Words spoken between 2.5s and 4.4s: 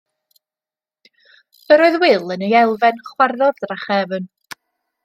elfen, chwarddodd drachefn.